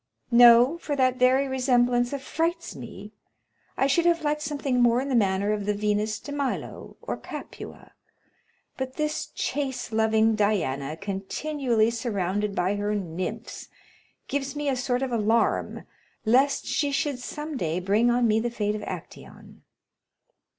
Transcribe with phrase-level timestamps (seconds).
[0.31, 3.13] "No, for that very resemblance affrights me;
[3.77, 7.15] I should have liked something more in the manner of the Venus of Milo or
[7.17, 7.91] Capua;
[8.77, 13.69] but this chase loving Diana, continually surrounded by her nymphs,
[14.27, 15.85] gives me a sort of alarm
[16.25, 19.59] lest she should some day bring on me the fate of Actæon."